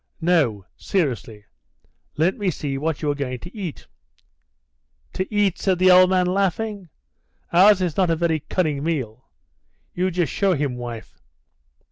[0.19, 1.45] "No," seriously;
[2.17, 3.85] "let me see what you are going to eat."
[5.13, 6.89] "To eat?" said the old man, laughing.
[7.53, 9.27] "Ours is not a very cunning meal.
[9.93, 11.19] You just show him, wife."